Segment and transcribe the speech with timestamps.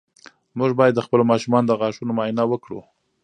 [0.57, 2.79] موږ باید د خپلو ماشومانو د غاښونو معاینه وکړو.